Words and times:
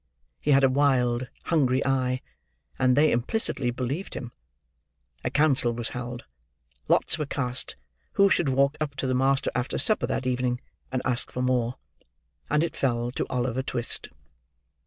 He 0.39 0.49
had 0.49 0.63
a 0.63 0.67
wild, 0.69 1.27
hungry 1.43 1.85
eye; 1.85 2.21
and 2.79 2.97
they 2.97 3.11
implicitly 3.11 3.69
believed 3.69 4.15
him. 4.15 4.31
A 5.23 5.29
council 5.29 5.73
was 5.73 5.89
held; 5.89 6.25
lots 6.87 7.19
were 7.19 7.27
cast 7.27 7.75
who 8.13 8.27
should 8.27 8.49
walk 8.49 8.77
up 8.81 8.95
to 8.95 9.05
the 9.05 9.13
master 9.13 9.51
after 9.53 9.77
supper 9.77 10.07
that 10.07 10.25
evening, 10.25 10.59
and 10.91 11.03
ask 11.05 11.31
for 11.31 11.43
more; 11.43 11.75
and 12.49 12.63
it 12.63 12.75
fell 12.75 13.11
to 13.11 13.27
Oliver 13.29 13.61
Twist. 13.61 14.09